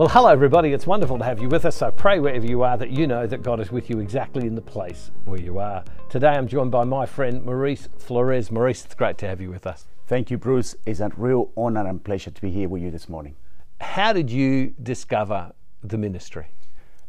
[0.00, 0.72] Well, hello, everybody.
[0.72, 1.76] It's wonderful to have you with us.
[1.76, 4.54] So pray wherever you are that you know that God is with you exactly in
[4.54, 5.84] the place where you are.
[6.08, 8.50] Today, I'm joined by my friend Maurice Flores.
[8.50, 9.84] Maurice, it's great to have you with us.
[10.06, 10.74] Thank you, Bruce.
[10.86, 13.34] It's a real honor and pleasure to be here with you this morning.
[13.78, 15.52] How did you discover
[15.82, 16.46] the ministry?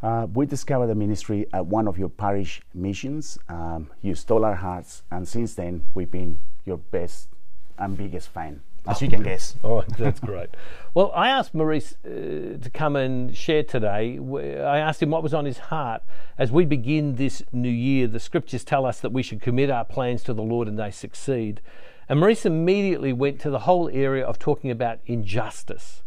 [0.04, 3.40] Uh, we discovered the ministry at one of your parish missions.
[3.48, 7.30] Um, you stole our hearts, and since then, we've been your best
[7.78, 9.56] and biggest fan as you can guess.
[9.64, 10.50] Oh, that's great.
[10.94, 14.18] well, I asked Maurice uh, to come and share today.
[14.20, 16.02] I asked him what was on his heart
[16.38, 18.08] as we begin this new year.
[18.08, 20.92] The scriptures tell us that we should commit our plans to the Lord and they
[20.92, 21.62] succeed.
[22.10, 26.04] And Maurice immediately went to the whole area of talking about injustice.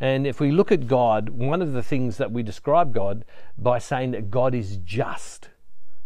[0.00, 3.24] And if we look at God, one of the things that we describe God
[3.58, 5.50] by saying that God is just,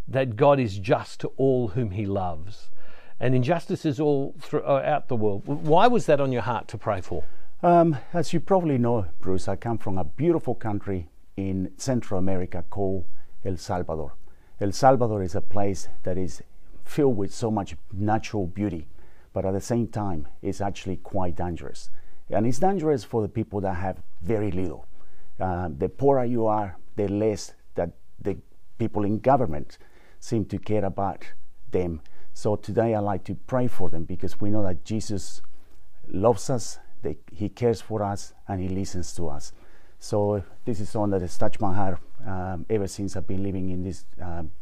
[0.06, 2.70] that God is just to all whom he loves
[3.20, 5.42] and injustices all throughout the world.
[5.46, 7.24] Why was that on your heart to pray for?
[7.62, 12.64] Um, as you probably know, Bruce, I come from a beautiful country in Central America
[12.70, 13.04] called
[13.44, 14.14] El Salvador.
[14.60, 16.42] El Salvador is a place that is
[16.84, 18.86] filled with so much natural beauty,
[19.32, 21.90] but at the same time, it's actually quite dangerous.
[22.30, 24.86] And it's dangerous for the people that have very little.
[25.40, 28.36] Uh, the poorer you are, the less that the
[28.78, 29.78] people in government
[30.20, 31.24] seem to care about
[31.70, 32.00] them
[32.38, 35.42] so today I like to pray for them because we know that Jesus
[36.06, 39.50] loves us, that He cares for us, and He listens to us.
[39.98, 43.70] So this is something that has touched my heart um, ever since I've been living
[43.70, 44.52] in this um,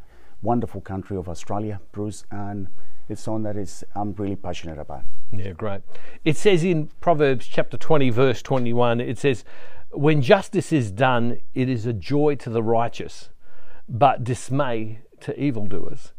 [0.40, 2.68] wonderful country of Australia, Bruce, and
[3.10, 5.04] it's something that is I'm really passionate about.
[5.30, 5.82] Yeah, great.
[6.24, 9.44] It says in Proverbs chapter 20, verse 21, it says,
[9.90, 13.28] When justice is done, it is a joy to the righteous,
[13.86, 16.12] but dismay to evildoers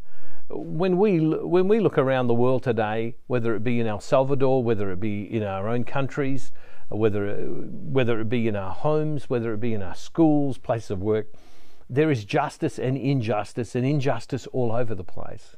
[0.49, 4.63] when we when we look around the world today, whether it be in El Salvador,
[4.63, 6.51] whether it be in our own countries,
[6.89, 11.01] whether whether it be in our homes, whether it be in our schools, places of
[11.01, 11.27] work,
[11.89, 15.57] there is justice and injustice and injustice all over the place.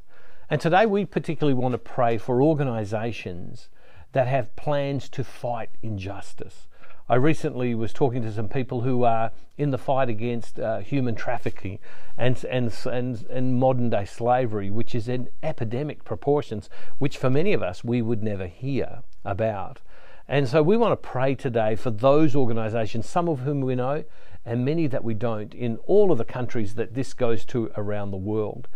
[0.50, 3.70] And today we particularly want to pray for organisations
[4.14, 6.68] that have plans to fight injustice.
[7.12, 11.16] I recently was talking to some people who are in the fight against uh, human
[11.16, 11.80] trafficking
[12.16, 16.70] and, and, and, and modern day slavery, which is in epidemic proportions,
[17.00, 19.82] which for many of us we would never hear about.
[20.28, 24.04] And so we want to pray today for those organisations, some of whom we know
[24.46, 28.12] and many that we don't, in all of the countries that this goes to around
[28.12, 28.68] the world.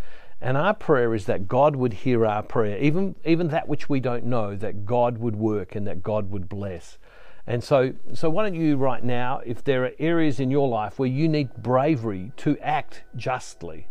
[0.41, 3.99] And our prayer is that God would hear our prayer, even, even that which we
[3.99, 6.97] don't know, that God would work and that God would bless.
[7.45, 10.97] And so, so why don't you right now, if there are areas in your life
[10.97, 13.87] where you need bravery to act justly,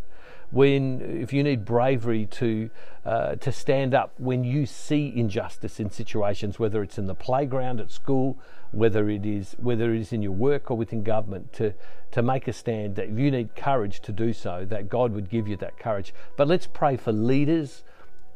[0.51, 2.71] when if you need bravery to
[3.05, 7.81] uh, to stand up when you see injustice in situations, whether it's in the playground
[7.81, 8.39] at school,
[8.71, 11.73] whether it is whether it is in your work or within government, to
[12.11, 15.49] to make a stand, that you need courage to do so, that God would give
[15.49, 16.15] you that courage.
[16.37, 17.83] But let's pray for leaders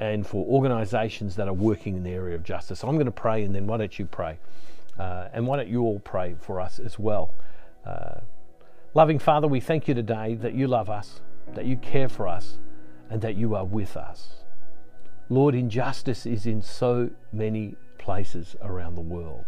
[0.01, 2.83] and for organisations that are working in the area of justice.
[2.83, 4.39] I'm going to pray, and then why don't you pray?
[4.99, 7.35] Uh, and why don't you all pray for us as well?
[7.85, 8.21] Uh,
[8.95, 11.21] loving Father, we thank you today that you love us,
[11.55, 12.59] that you care for us,
[13.11, 14.45] and that you are with us.
[15.29, 19.45] Lord, injustice is in so many places around the world.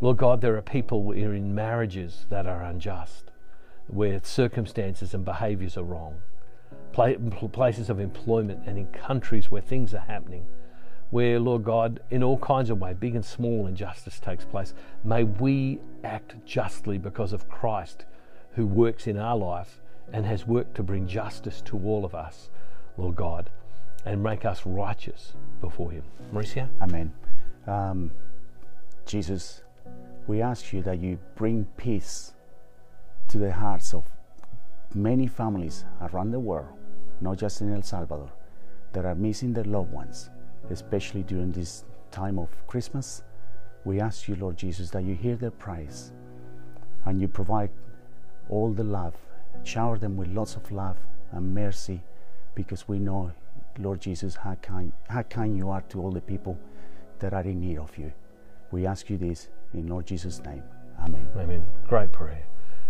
[0.00, 3.30] Lord God, there are people in marriages that are unjust,
[3.86, 6.16] where circumstances and behaviours are wrong,
[6.92, 10.44] places of employment and in countries where things are happening
[11.10, 14.74] where, Lord God, in all kinds of ways, big and small, injustice takes place.
[15.04, 18.04] May we act justly because of Christ
[18.54, 19.80] who works in our life
[20.12, 22.50] and has worked to bring justice to all of us,
[22.96, 23.50] Lord God,
[24.04, 26.04] and make us righteous before Him.
[26.32, 26.68] Mauricio?
[26.80, 27.12] Amen.
[27.66, 28.10] Um,
[29.04, 29.62] Jesus,
[30.26, 32.34] we ask you that you bring peace
[33.28, 34.04] to the hearts of
[34.94, 36.68] many families around the world,
[37.20, 38.30] not just in El Salvador,
[38.92, 40.30] that are missing their loved ones
[40.70, 43.22] especially during this time of Christmas.
[43.84, 46.12] We ask you, Lord Jesus, that you hear their prayers
[47.04, 47.70] and you provide
[48.48, 49.14] all the love.
[49.64, 50.96] Shower them with lots of love
[51.32, 52.02] and mercy
[52.54, 53.32] because we know,
[53.78, 56.58] Lord Jesus, how kind, how kind you are to all the people
[57.20, 58.12] that are in need of you.
[58.70, 60.62] We ask you this in Lord Jesus' name.
[61.00, 61.28] Amen.
[61.36, 61.64] Amen.
[61.86, 62.44] Great prayer.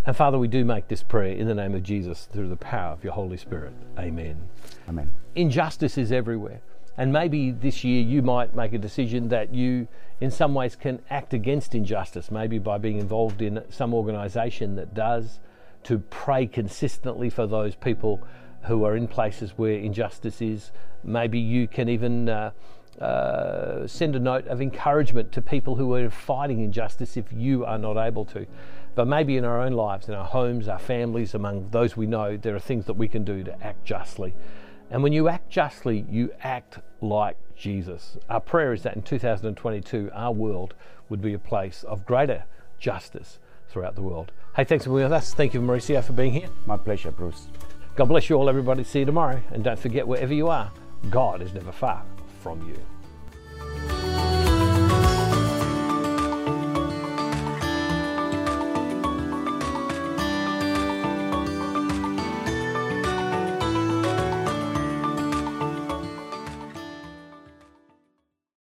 [0.06, 2.92] And Father, we do make this prayer in the name of Jesus through the power
[2.92, 3.74] of your Holy Spirit.
[3.98, 4.48] Amen.
[4.88, 5.12] Amen.
[5.34, 6.62] Injustice is everywhere.
[6.96, 9.88] And maybe this year you might make a decision that you,
[10.20, 14.92] in some ways, can act against injustice, maybe by being involved in some organisation that
[14.94, 15.40] does,
[15.84, 18.26] to pray consistently for those people
[18.62, 20.72] who are in places where injustice is.
[21.02, 22.50] Maybe you can even uh,
[23.00, 27.78] uh, send a note of encouragement to people who are fighting injustice if you are
[27.78, 28.46] not able to.
[28.94, 32.36] But maybe in our own lives, in our homes, our families, among those we know,
[32.36, 34.34] there are things that we can do to act justly.
[34.90, 38.16] And when you act justly, you act like Jesus.
[38.28, 40.74] Our prayer is that in 2022, our world
[41.08, 42.44] would be a place of greater
[42.78, 43.38] justice
[43.68, 44.32] throughout the world.
[44.56, 45.32] Hey, thanks for being with us.
[45.32, 46.48] Thank you, Mauricio, for being here.
[46.66, 47.46] My pleasure, Bruce.
[47.94, 48.82] God bless you all, everybody.
[48.82, 49.40] See you tomorrow.
[49.52, 50.72] And don't forget, wherever you are,
[51.08, 52.02] God is never far
[52.42, 52.76] from you.